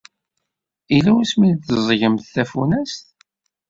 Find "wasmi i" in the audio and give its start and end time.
1.15-1.53